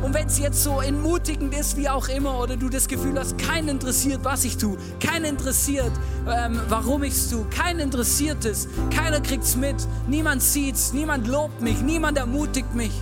[0.02, 3.38] Und wenn es jetzt so entmutigend ist, wie auch immer, oder du das Gefühl hast,
[3.38, 5.92] keinen interessiert, was ich tue, keinen interessiert,
[6.28, 9.76] ähm, warum ich es tue, keinen interessiert es, keiner kriegt es mit,
[10.08, 12.92] niemand sieht es, niemand lobt mich, niemand ermutigt mich.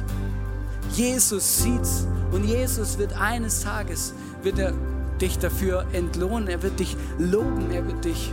[0.92, 4.72] Jesus sieht's und Jesus wird eines Tages wird er
[5.20, 8.32] dich dafür entlohnen, er wird dich loben, er wird dich,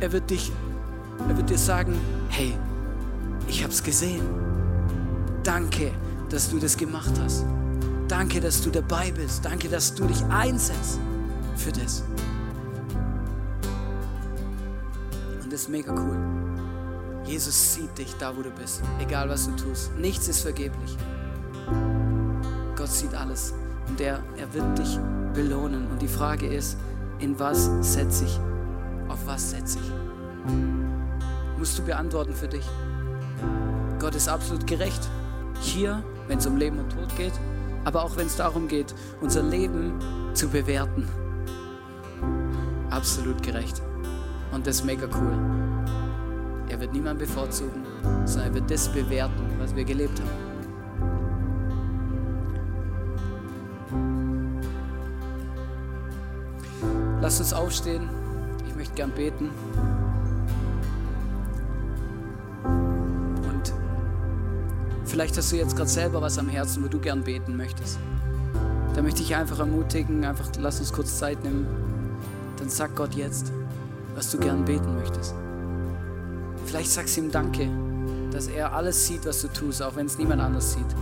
[0.00, 0.50] er wird dich,
[1.28, 1.94] er wird dir sagen,
[2.28, 2.54] hey,
[3.46, 4.22] ich habe es gesehen.
[5.42, 5.92] Danke,
[6.30, 7.44] dass du das gemacht hast.
[8.08, 9.44] Danke, dass du dabei bist.
[9.44, 10.98] Danke, dass du dich einsetzt
[11.56, 12.02] für das.
[15.42, 16.16] Und das ist mega cool.
[17.26, 19.94] Jesus sieht dich da, wo du bist, egal was du tust.
[19.98, 20.96] Nichts ist vergeblich.
[22.74, 23.52] Gott sieht alles
[23.88, 24.98] und er, er wird dich
[25.34, 25.86] belohnen.
[25.88, 26.78] Und die Frage ist,
[27.18, 28.40] in was setze ich?
[29.08, 29.92] Auf was setze ich?
[31.58, 32.66] Musst du beantworten für dich.
[33.98, 35.08] Gott ist absolut gerecht.
[35.60, 37.32] Hier, wenn es um Leben und Tod geht,
[37.84, 39.94] aber auch wenn es darum geht, unser Leben
[40.34, 41.08] zu bewerten.
[42.90, 43.82] Absolut gerecht.
[44.52, 45.38] Und das ist mega cool.
[46.68, 47.84] Er wird niemanden bevorzugen,
[48.24, 50.48] sondern er wird das bewerten, was wir gelebt haben.
[57.20, 58.08] Lass uns aufstehen.
[58.66, 59.50] Ich möchte gern beten.
[65.18, 67.98] Vielleicht hast du jetzt gerade selber was am Herzen, wo du gern beten möchtest.
[68.94, 71.66] Da möchte ich einfach ermutigen, einfach lass uns kurz Zeit nehmen.
[72.56, 73.50] Dann sag Gott jetzt,
[74.14, 75.34] was du gern beten möchtest.
[76.66, 77.68] Vielleicht sagst du ihm Danke,
[78.30, 80.94] dass er alles sieht, was du tust, auch wenn es niemand anders sieht.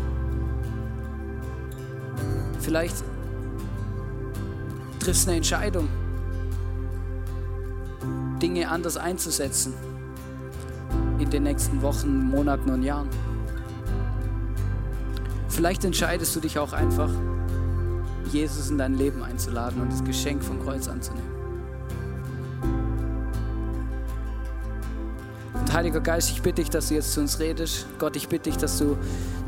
[2.60, 3.04] Vielleicht
[4.98, 5.88] triffst du eine Entscheidung
[8.40, 9.74] Dinge anders einzusetzen
[11.18, 13.10] in den nächsten Wochen, Monaten und Jahren.
[15.57, 17.11] Vielleicht entscheidest du dich auch einfach,
[18.30, 21.34] Jesus in dein Leben einzuladen und das Geschenk vom Kreuz anzunehmen.
[25.54, 27.86] Und Heiliger Geist, ich bitte dich, dass du jetzt zu uns redest.
[27.98, 28.96] Gott, ich bitte dich, dass du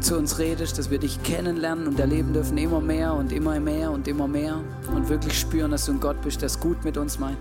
[0.01, 3.91] zu uns redest, dass wir dich kennenlernen und erleben dürfen immer mehr und immer mehr
[3.91, 4.61] und immer mehr
[4.95, 7.39] und wirklich spüren, dass du ein Gott bist, der es gut mit uns meint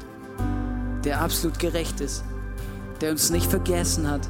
[1.07, 2.23] der absolut gerecht ist,
[2.99, 4.27] der uns nicht vergessen hat,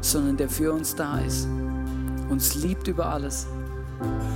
[0.00, 1.48] sondern der für uns da ist,
[2.28, 3.46] uns liebt über alles.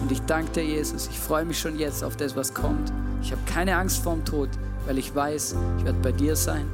[0.00, 1.08] Und ich danke dir, Jesus.
[1.08, 2.92] Ich freue mich schon jetzt auf das, was kommt.
[3.22, 4.48] Ich habe keine Angst vor dem Tod,
[4.86, 6.66] weil ich weiß, ich werde bei dir sein.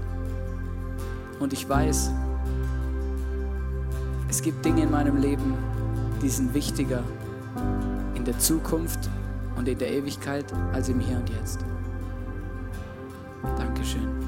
[1.39, 2.11] Und ich weiß,
[4.29, 5.55] es gibt Dinge in meinem Leben,
[6.23, 7.03] die sind wichtiger
[8.15, 9.09] in der Zukunft
[9.57, 11.61] und in der Ewigkeit als im Hier und Jetzt.
[13.57, 14.28] Dankeschön.